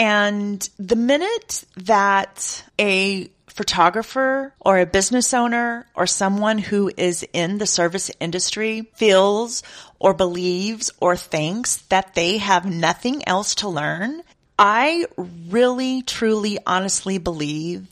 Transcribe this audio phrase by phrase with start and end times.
[0.00, 7.58] And the minute that a photographer or a business owner or someone who is in
[7.58, 9.62] the service industry feels
[9.98, 14.22] or believes or thinks that they have nothing else to learn,
[14.58, 17.86] I really, truly, honestly believe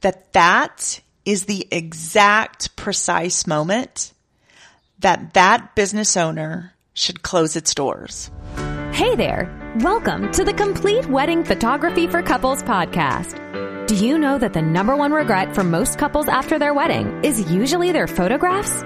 [0.00, 4.12] that that is the exact precise moment
[4.98, 8.32] that that business owner should close its doors.
[9.02, 9.50] Hey there.
[9.80, 13.88] Welcome to the Complete Wedding Photography for Couples podcast.
[13.88, 17.50] Do you know that the number one regret for most couples after their wedding is
[17.50, 18.84] usually their photographs?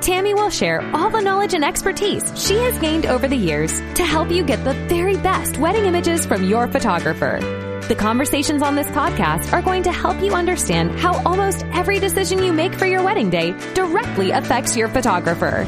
[0.00, 4.04] Tammy will share all the knowledge and expertise she has gained over the years to
[4.04, 7.40] help you get the very best wedding images from your photographer.
[7.88, 12.40] The conversations on this podcast are going to help you understand how almost every decision
[12.40, 15.66] you make for your wedding day directly affects your photographer.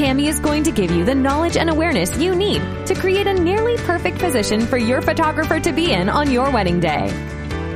[0.00, 3.34] Tammy is going to give you the knowledge and awareness you need to create a
[3.34, 7.10] nearly perfect position for your photographer to be in on your wedding day.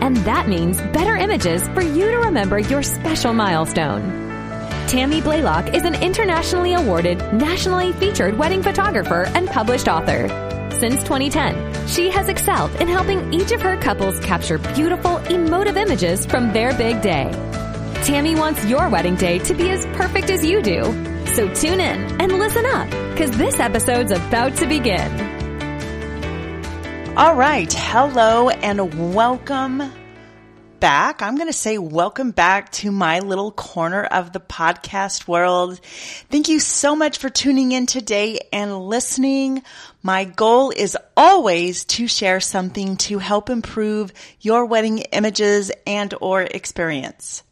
[0.00, 4.00] And that means better images for you to remember your special milestone.
[4.89, 10.27] Tammy Blaylock is an internationally awarded, nationally featured wedding photographer and published author.
[10.81, 16.25] Since 2010, she has excelled in helping each of her couples capture beautiful, emotive images
[16.25, 17.31] from their big day.
[18.05, 21.14] Tammy wants your wedding day to be as perfect as you do.
[21.35, 25.11] So tune in and listen up, because this episode's about to begin.
[27.17, 27.73] All right.
[27.73, 29.83] Hello and welcome
[30.79, 31.23] back.
[31.23, 35.81] I'm going to say welcome back to my little corner of the podcast world.
[36.31, 39.65] Thank you so much for tuning in today and listening.
[40.05, 46.43] My goal is always to share something to help improve your wedding images and or
[46.43, 47.43] experience.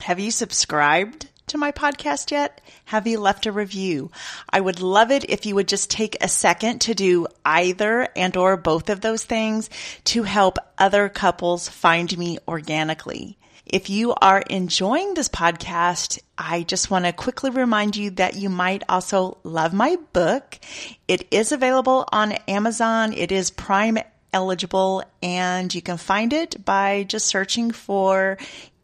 [0.00, 2.60] Have you subscribed to my podcast yet?
[2.86, 4.10] Have you left a review?
[4.50, 8.36] I would love it if you would just take a second to do either and
[8.36, 9.70] or both of those things
[10.04, 13.38] to help other couples find me organically.
[13.66, 18.48] If you are enjoying this podcast, I just want to quickly remind you that you
[18.48, 20.58] might also love my book.
[21.06, 23.12] It is available on Amazon.
[23.12, 23.98] It is Prime
[24.32, 28.38] eligible and you can find it by just searching for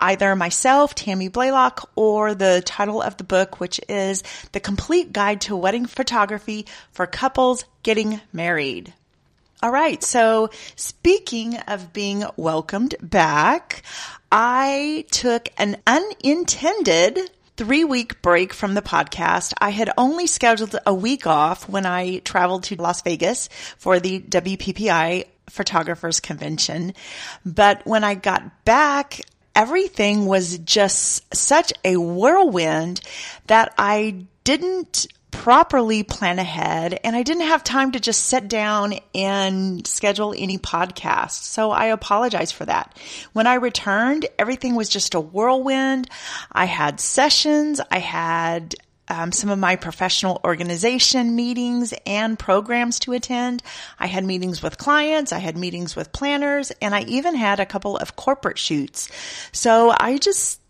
[0.05, 4.23] either myself, Tammy Blaylock, or the title of the book, which is
[4.53, 8.93] The Complete Guide to Wedding Photography for Couples Getting Married.
[9.63, 10.03] All right.
[10.03, 13.83] So speaking of being welcomed back,
[14.31, 17.19] I took an unintended
[17.57, 19.55] three week break from the podcast.
[19.59, 23.49] I had only scheduled a week off when I traveled to Las Vegas
[23.79, 26.95] for the WPPI photographers convention.
[27.45, 29.21] But when I got back,
[29.55, 33.01] everything was just such a whirlwind
[33.47, 38.95] that I didn't properly plan ahead and I didn't have time to just sit down
[39.15, 41.43] and schedule any podcasts.
[41.43, 42.97] So I apologize for that.
[43.33, 46.09] When I returned, everything was just a whirlwind.
[46.53, 47.81] I had sessions.
[47.91, 48.77] I had
[49.09, 53.63] um, some of my professional organization meetings and programs to attend.
[53.99, 57.67] I had meetings with clients, I had meetings with planners, and I even had a
[57.67, 59.09] couple of corporate shoots.
[59.53, 60.61] So I just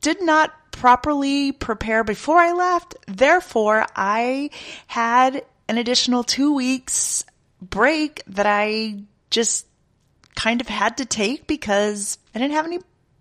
[0.00, 2.94] did not properly prepare before I left.
[3.06, 4.50] Therefore, I
[4.86, 7.24] had an additional two weeks
[7.60, 9.66] break that I just
[10.34, 12.78] kind of had to take because I didn't have any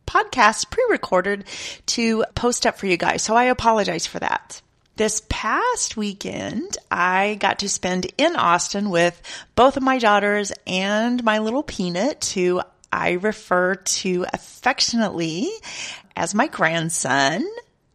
[0.09, 1.45] podcast pre-recorded
[1.85, 3.21] to post up for you guys.
[3.21, 4.61] So I apologize for that.
[4.95, 9.21] This past weekend, I got to spend in Austin with
[9.55, 12.59] both of my daughters and my little peanut who
[12.91, 15.47] I refer to affectionately
[16.15, 17.45] as my grandson.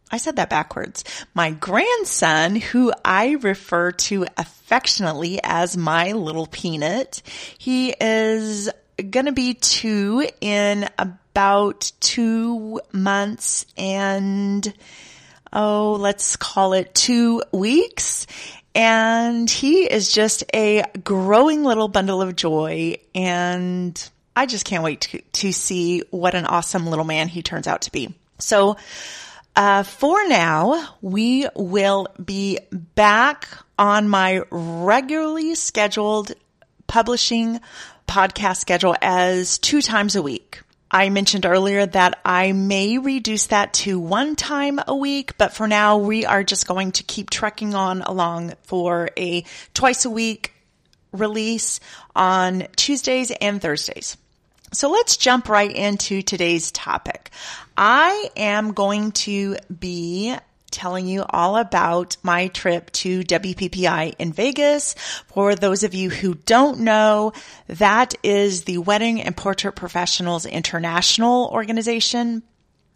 [0.09, 1.03] I said that backwards.
[1.33, 7.21] My grandson, who I refer to affectionately as my little peanut,
[7.57, 14.73] he is to be two in about two months and
[15.51, 18.27] oh, let's call it two weeks.
[18.73, 22.97] And he is just a growing little bundle of joy.
[23.15, 27.67] And I just can't wait to, to see what an awesome little man he turns
[27.67, 28.13] out to be.
[28.39, 28.75] So,
[29.55, 33.47] uh, for now, we will be back
[33.79, 36.33] on my regularly scheduled
[36.87, 37.59] publishing
[38.07, 40.61] podcast schedule as two times a week.
[40.91, 45.67] I mentioned earlier that I may reduce that to one time a week, but for
[45.67, 49.43] now we are just going to keep trucking on along for a
[49.73, 50.53] twice a week
[51.11, 51.79] release
[52.15, 54.15] on Tuesdays and Thursdays.
[54.73, 57.29] So let's jump right into today's topic.
[57.77, 60.35] I am going to be
[60.71, 64.93] telling you all about my trip to WPPI in Vegas.
[65.27, 67.33] For those of you who don't know,
[67.67, 72.43] that is the Wedding and Portrait Professionals International Organization.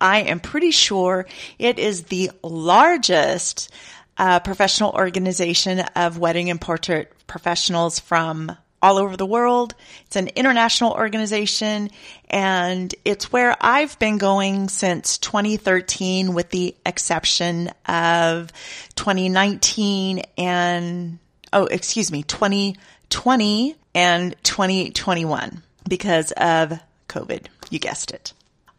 [0.01, 1.27] I am pretty sure
[1.57, 3.71] it is the largest
[4.17, 9.75] uh, professional organization of wedding and portrait professionals from all over the world.
[10.05, 11.89] It's an international organization
[12.29, 18.51] and it's where I've been going since 2013 with the exception of
[18.95, 21.19] 2019 and,
[21.51, 27.47] oh, excuse me, 2020 and 2021 because of COVID.
[27.69, 28.33] You guessed it.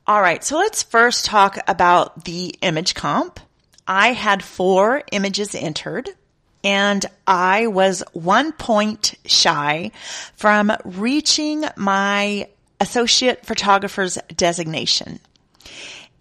[0.06, 0.42] All right.
[0.42, 3.40] So let's first talk about the image comp.
[3.86, 6.10] I had four images entered
[6.62, 9.92] and I was one point shy
[10.36, 12.48] from reaching my
[12.80, 15.20] associate photographer's designation.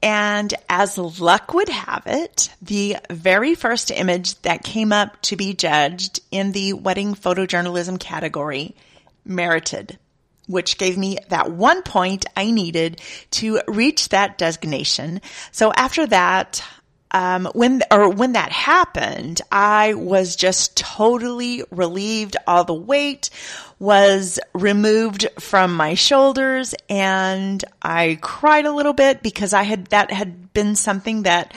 [0.01, 5.53] And as luck would have it, the very first image that came up to be
[5.53, 8.75] judged in the wedding photojournalism category
[9.25, 9.99] merited,
[10.47, 13.01] which gave me that one point I needed
[13.31, 15.21] to reach that designation.
[15.51, 16.63] So after that,
[17.11, 22.37] um, when or when that happened, I was just totally relieved.
[22.45, 23.31] All the weight
[23.79, 30.11] was removed from my shoulders, and I cried a little bit because I had that
[30.11, 31.53] had been something that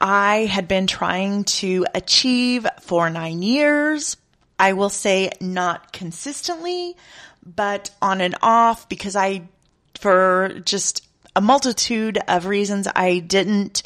[0.00, 4.16] I had been trying to achieve for nine years.
[4.58, 6.96] I will say not consistently,
[7.44, 9.48] but on and off because I,
[9.98, 13.82] for just a multitude of reasons, I didn't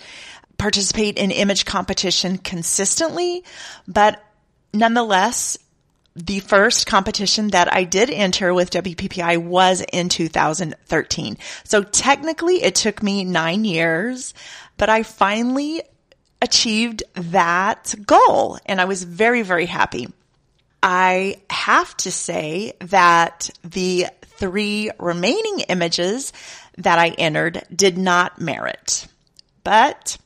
[0.58, 3.44] participate in image competition consistently,
[3.86, 4.22] but
[4.72, 5.58] nonetheless,
[6.16, 11.36] the first competition that I did enter with WPPI was in 2013.
[11.64, 14.32] So technically it took me nine years,
[14.78, 15.82] but I finally
[16.40, 20.08] achieved that goal and I was very, very happy.
[20.82, 26.32] I have to say that the three remaining images
[26.78, 29.06] that I entered did not merit,
[29.64, 30.16] but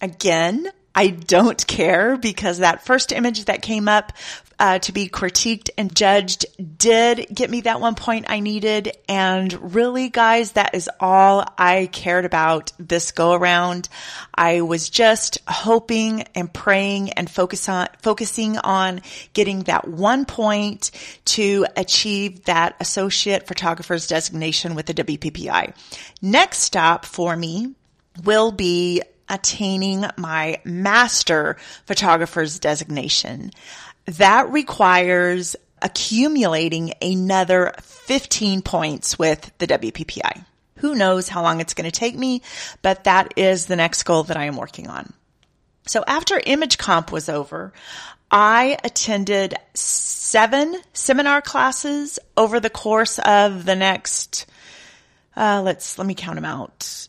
[0.00, 4.12] Again, I don't care because that first image that came up
[4.58, 6.44] uh, to be critiqued and judged
[6.76, 8.92] did get me that one point I needed.
[9.08, 13.88] And really, guys, that is all I cared about this go around.
[14.34, 19.00] I was just hoping and praying and focus on, focusing on
[19.32, 20.90] getting that one point
[21.26, 25.72] to achieve that associate photographer's designation with the WPPI.
[26.20, 27.74] Next stop for me
[28.24, 31.56] will be attaining my master
[31.86, 33.52] photographer's designation.
[34.06, 40.44] That requires accumulating another 15 points with the WPPI.
[40.78, 42.42] Who knows how long it's going to take me,
[42.82, 45.12] but that is the next goal that I am working on.
[45.86, 47.72] So after image comp was over,
[48.30, 54.46] I attended seven seminar classes over the course of the next,
[55.36, 57.08] uh, let's, let me count them out.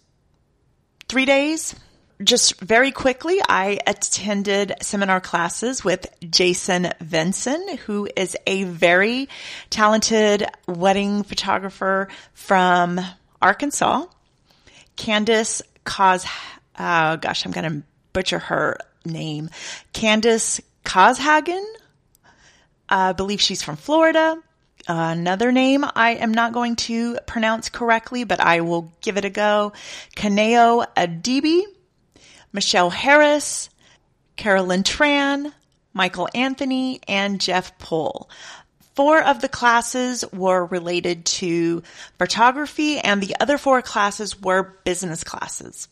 [1.07, 1.75] Three days,
[2.23, 9.29] just very quickly, I attended seminar classes with Jason Vinson, who is a very
[9.69, 12.99] talented wedding photographer from
[13.41, 14.05] Arkansas.
[14.95, 16.25] Candace Cos,
[16.79, 17.83] oh gosh, I'm going to
[18.13, 19.49] butcher her name.
[19.93, 21.63] Candace Coshagen.
[22.89, 24.37] I believe she's from Florida.
[24.87, 29.29] Another name I am not going to pronounce correctly, but I will give it a
[29.29, 29.73] go.
[30.15, 31.63] Kaneo Adibi
[32.53, 33.69] Michelle Harris,
[34.35, 35.53] Carolyn Tran,
[35.93, 38.29] Michael Anthony, and Jeff Pohl.
[38.95, 41.81] Four of the classes were related to
[42.17, 45.87] photography and the other four classes were business classes.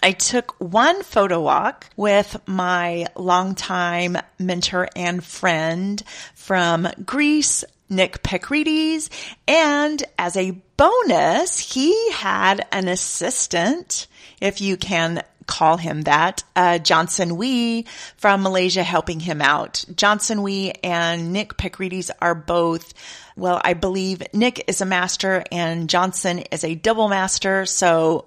[0.00, 6.00] I took one photo walk with my longtime mentor and friend
[6.34, 9.10] from Greece, Nick Pekrides,
[9.48, 14.06] and as a bonus, he had an assistant,
[14.40, 16.44] if you can call him that.
[16.54, 17.86] Uh, Johnson Wee
[18.16, 19.84] from Malaysia helping him out.
[19.96, 22.94] Johnson Wee and Nick Pekrides are both
[23.38, 27.66] well, I believe Nick is a master and Johnson is a double master.
[27.66, 28.26] So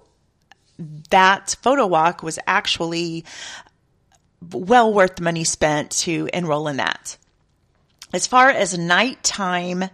[1.10, 3.26] that photo walk was actually
[4.50, 7.18] well worth the money spent to enroll in that.
[8.12, 9.84] As far as nighttime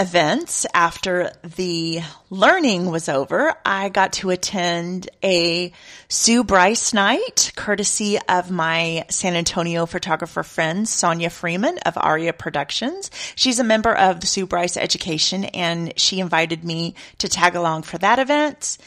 [0.00, 5.72] events after the learning was over, I got to attend a
[6.08, 13.10] Sue Bryce night, courtesy of my San Antonio photographer friend, Sonia Freeman of Aria Productions.
[13.34, 17.82] She's a member of the Sue Bryce Education and she invited me to tag along
[17.82, 18.78] for that event.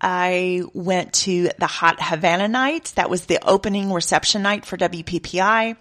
[0.00, 2.92] I went to the Hot Havana night.
[2.94, 5.76] That was the opening reception night for WPPI.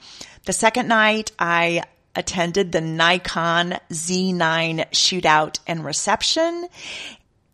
[0.46, 1.84] The second night, I
[2.18, 6.68] attended the Nikon Z9 shootout and reception.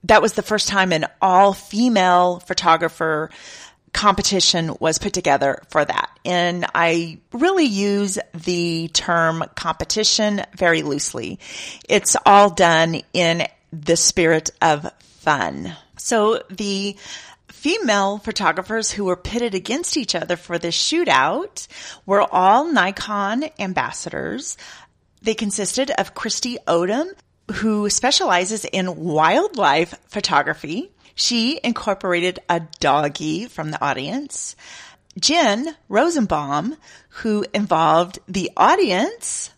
[0.05, 3.29] That was the first time an all female photographer
[3.93, 6.09] competition was put together for that.
[6.25, 11.39] And I really use the term competition very loosely.
[11.87, 15.75] It's all done in the spirit of fun.
[15.97, 16.97] So the
[17.53, 21.67] female photographers who were pitted against each other for this shootout
[22.05, 24.57] were all Nikon ambassadors.
[25.21, 27.07] They consisted of Kristi Odom,
[27.53, 30.91] who specializes in wildlife photography.
[31.15, 34.57] She incorporated a doggy from the audience.
[35.17, 36.75] Jen Rosenbaum,
[37.09, 39.51] who involved the audience.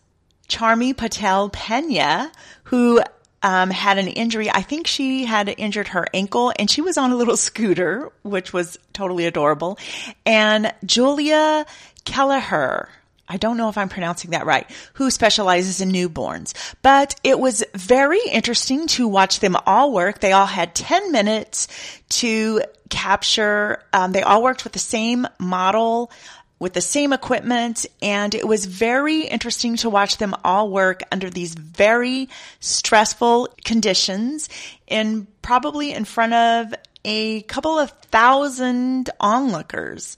[0.48, 2.30] Charmy Patel Pena,
[2.64, 3.00] who
[3.42, 4.50] um, had an injury.
[4.50, 8.52] I think she had injured her ankle and she was on a little scooter, which
[8.52, 9.78] was totally adorable.
[10.24, 11.66] And Julia
[12.04, 12.88] Kelleher,
[13.28, 16.54] I don't know if I'm pronouncing that right, who specializes in newborns.
[16.82, 20.20] But it was very interesting to watch them all work.
[20.20, 21.68] They all had 10 minutes
[22.10, 26.10] to capture, um, they all worked with the same model
[26.58, 31.28] with the same equipment and it was very interesting to watch them all work under
[31.28, 32.28] these very
[32.60, 34.48] stressful conditions
[34.86, 40.16] in probably in front of a couple of thousand onlookers.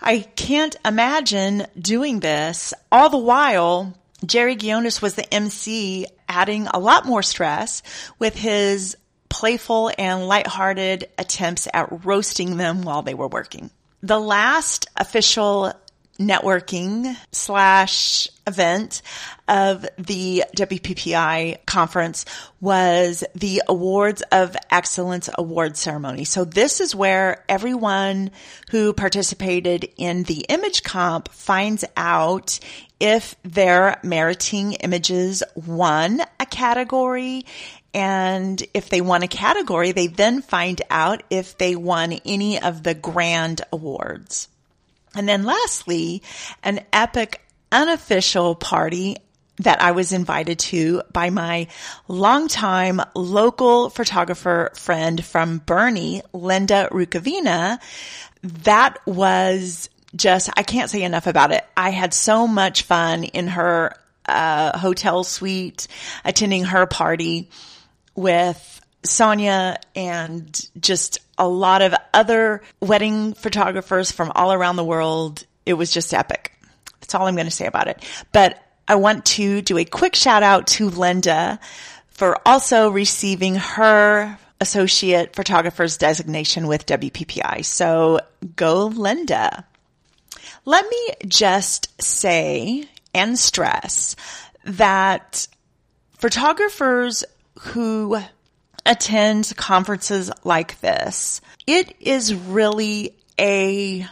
[0.00, 3.94] I can't imagine doing this all the while
[4.24, 7.82] Jerry Ghionis was the MC adding a lot more stress
[8.18, 8.96] with his
[9.28, 13.70] playful and lighthearted attempts at roasting them while they were working.
[14.02, 15.72] The last official
[16.18, 19.02] networking slash event
[19.48, 22.24] of the WPPI conference
[22.60, 26.24] was the Awards of Excellence award ceremony.
[26.24, 28.30] So this is where everyone
[28.70, 32.58] who participated in the image comp finds out
[33.00, 37.44] if their meriting images won a category
[37.94, 42.82] and if they won a category, they then find out if they won any of
[42.82, 44.48] the grand awards.
[45.14, 46.22] And then lastly,
[46.62, 49.16] an epic unofficial party
[49.58, 51.68] that I was invited to by my
[52.08, 57.78] longtime local photographer friend from Boerne, Linda Rukavina.
[58.42, 61.64] That was just, I can't say enough about it.
[61.76, 63.94] I had so much fun in her
[64.26, 65.88] uh, hotel suite,
[66.24, 67.50] attending her party
[68.14, 75.44] with Sonia and just a lot of other wedding photographers from all around the world.
[75.66, 76.52] It was just epic.
[77.00, 78.02] That's all I'm going to say about it.
[78.32, 81.58] But I want to do a quick shout out to Linda
[82.08, 87.64] for also receiving her associate photographer's designation with WPPI.
[87.64, 88.20] So
[88.54, 89.66] go Linda.
[90.64, 94.14] Let me just say and stress
[94.64, 95.48] that
[96.18, 97.24] photographers
[97.62, 98.18] who
[98.84, 104.06] attend conferences like this, it is really a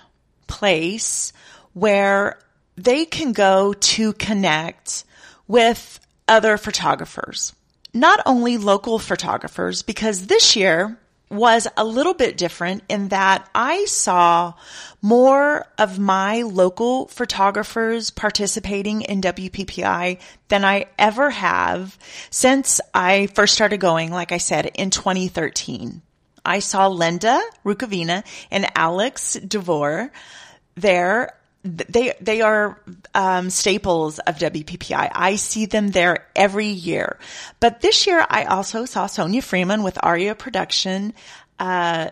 [0.46, 1.32] place
[1.72, 2.38] where
[2.76, 5.04] they can go to connect
[5.48, 7.52] with other photographers.
[7.92, 10.96] Not only local photographers, because this year
[11.30, 14.54] was a little bit different in that I saw
[15.00, 20.18] more of my local photographers participating in WPPI
[20.48, 21.96] than I ever have
[22.30, 26.02] since I first started going, like I said, in 2013.
[26.44, 30.10] I saw Linda Rukavina and Alex DeVore
[30.74, 32.80] there they they are
[33.14, 35.10] um, staples of WPPI.
[35.12, 37.18] I see them there every year.
[37.60, 41.12] But this year, I also saw Sonia Freeman with Aria Production,
[41.58, 42.10] uh,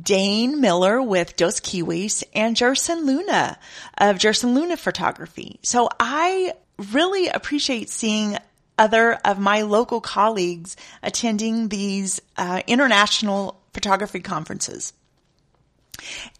[0.00, 3.58] Dane Miller with Dos Kiwis, and Jerson Luna
[3.98, 5.60] of Jerson Luna Photography.
[5.62, 6.54] So I
[6.90, 8.36] really appreciate seeing
[8.78, 14.92] other of my local colleagues attending these uh, international photography conferences.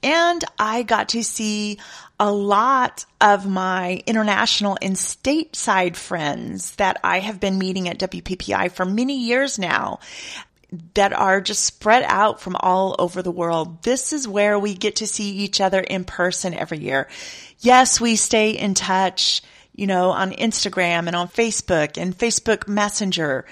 [0.02, 1.78] And I got to see
[2.18, 8.72] a lot of my international and stateside friends that I have been meeting at WPPI
[8.72, 9.98] for many years now
[10.94, 13.82] that are just spread out from all over the world.
[13.82, 17.08] This is where we get to see each other in person every year.
[17.60, 19.42] Yes, we stay in touch,
[19.74, 23.44] you know, on Instagram and on Facebook and Facebook Messenger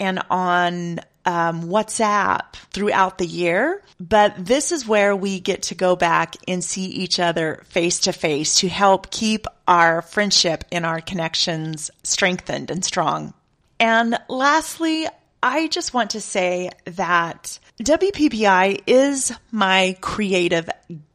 [0.00, 5.96] and on um, WhatsApp throughout the year, but this is where we get to go
[5.96, 11.00] back and see each other face to face to help keep our friendship and our
[11.00, 13.34] connections strengthened and strong.
[13.80, 15.06] And lastly,
[15.42, 20.68] I just want to say that WPPI is my creative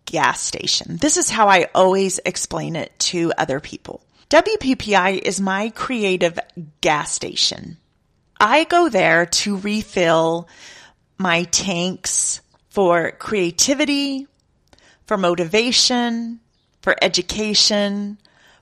[0.06, 0.98] gas station.
[0.98, 4.04] This is how I always explain it to other people.
[4.30, 6.38] WPPI is my creative
[6.82, 7.78] gas station.
[8.40, 10.48] I go there to refill
[11.18, 14.28] my tanks for creativity,
[15.06, 16.40] for motivation,
[16.82, 18.18] for education,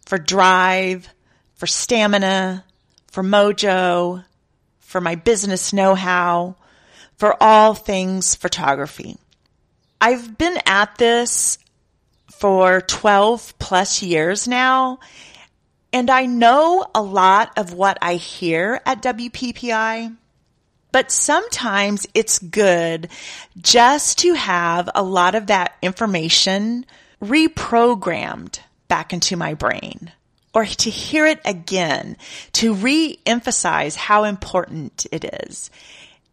[0.05, 1.07] for drive,
[1.55, 2.65] for stamina,
[3.11, 4.23] for mojo,
[4.79, 6.55] for my business know-how,
[7.17, 9.17] for all things photography.
[9.99, 11.57] I've been at this
[12.31, 14.99] for 12 plus years now,
[15.93, 20.15] and I know a lot of what I hear at WPPI,
[20.91, 23.09] but sometimes it's good
[23.59, 26.85] just to have a lot of that information
[27.21, 30.11] reprogrammed back into my brain
[30.53, 32.17] or to hear it again
[32.53, 35.69] to re-emphasize how important it is.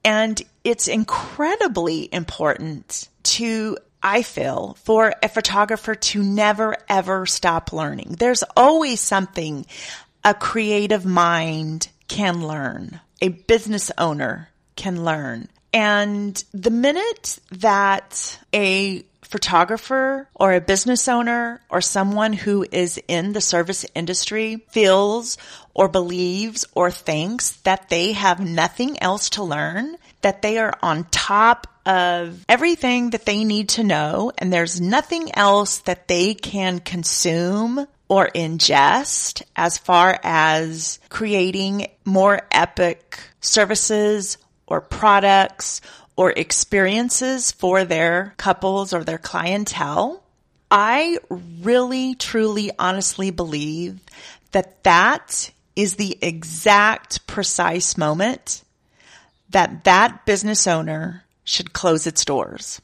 [0.04, 8.16] And it's incredibly important to, I feel, for a photographer to never ever stop learning.
[8.18, 9.64] There's always something
[10.22, 15.48] a creative mind can learn, a business owner can learn.
[15.72, 23.32] And the minute that a photographer or a business owner or someone who is in
[23.32, 25.36] the service industry feels
[25.72, 31.04] or believes or thinks that they have nothing else to learn, that they are on
[31.10, 36.78] top of everything that they need to know and there's nothing else that they can
[36.78, 45.82] consume or ingest as far as creating more epic services or products
[46.16, 50.22] or experiences for their couples or their clientele.
[50.70, 51.18] I
[51.60, 54.00] really, truly, honestly believe
[54.52, 58.63] that that is the exact precise moment
[59.50, 62.80] that that business owner should close its doors.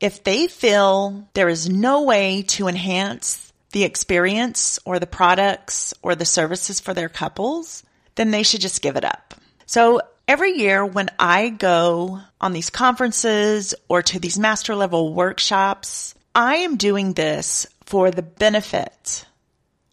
[0.00, 6.14] If they feel there is no way to enhance the experience or the products or
[6.14, 7.82] the services for their couples,
[8.14, 9.34] then they should just give it up.
[9.66, 16.14] So every year when I go on these conferences or to these master level workshops,
[16.34, 19.26] I am doing this for the benefit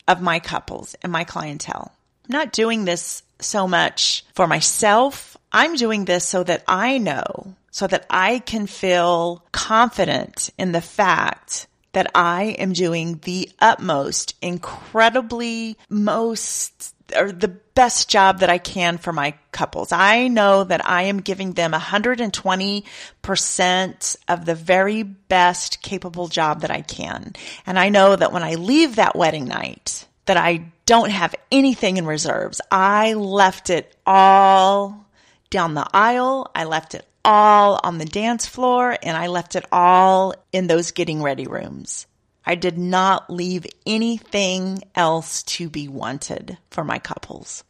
[0.08, 1.92] of my couples and my clientele.
[2.26, 5.38] I'm not doing this so much for myself.
[5.52, 10.82] I'm doing this so that I know, so that I can feel confident in the
[10.82, 18.58] fact that I am doing the utmost, incredibly most or the best job that I
[18.58, 19.92] can for my couples.
[19.92, 26.72] I know that I am giving them 120% of the very best capable job that
[26.72, 27.34] I can.
[27.66, 31.98] And I know that when I leave that wedding night, that I don't have anything
[31.98, 32.62] in reserves.
[32.72, 35.06] I left it all
[35.52, 36.50] down the aisle.
[36.56, 40.92] I left it all on the dance floor and I left it all in those
[40.92, 42.08] getting ready rooms.
[42.44, 47.64] I did not leave anything else to be wanted for my couples.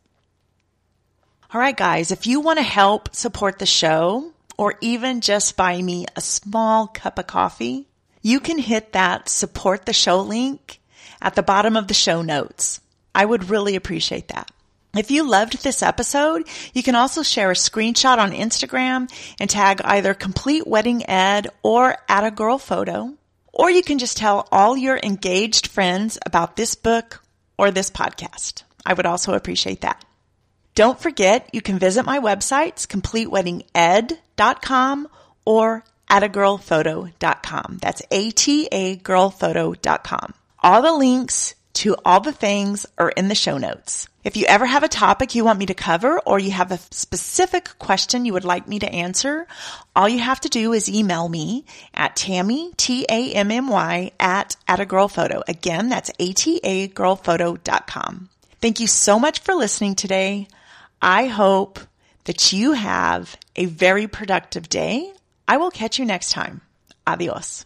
[1.54, 5.82] All right, guys, if you want to help support the show or even just buy
[5.82, 7.88] me a small cup of coffee,
[8.22, 10.80] you can hit that support the show link
[11.22, 12.80] at the bottom of the show notes.
[13.14, 14.50] I would really appreciate that.
[14.96, 19.80] If you loved this episode, you can also share a screenshot on Instagram and tag
[19.84, 23.14] either Complete Wedding Ed or Add a Girl Photo.
[23.54, 27.24] Or you can just tell all your engaged friends about this book
[27.58, 28.64] or this podcast.
[28.86, 30.04] I would also appreciate that.
[30.76, 35.08] Don't forget, you can visit my websites, completeweddinged.com
[35.46, 37.80] or atagirlphoto.com.
[37.82, 40.34] That's A-T-A girlphoto.com.
[40.60, 44.08] All the links to all the things are in the show notes.
[44.24, 46.78] If you ever have a topic you want me to cover or you have a
[46.92, 49.48] specific question you would like me to answer,
[49.96, 55.08] all you have to do is email me at Tammy, T-A-M-M-Y at, at a girl
[55.08, 55.42] photo.
[55.48, 58.30] Again, that's A-T-A girlphoto.com.
[58.60, 60.48] Thank you so much for listening today.
[61.02, 61.80] I hope
[62.26, 65.12] that you have a very productive day.
[65.48, 66.62] I will catch you next time.
[67.08, 67.66] Adios.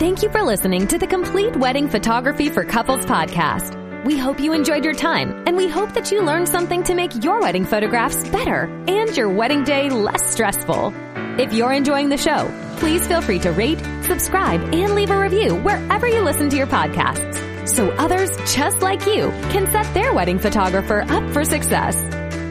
[0.00, 3.76] Thank you for listening to the Complete Wedding Photography for Couples podcast.
[4.02, 7.22] We hope you enjoyed your time and we hope that you learned something to make
[7.22, 10.94] your wedding photographs better and your wedding day less stressful.
[11.38, 15.54] If you're enjoying the show, please feel free to rate, subscribe, and leave a review
[15.56, 20.38] wherever you listen to your podcasts so others just like you can set their wedding
[20.38, 21.94] photographer up for success.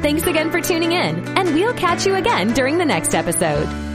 [0.04, 3.89] Thanks again for tuning in and we'll catch you again during the next episode.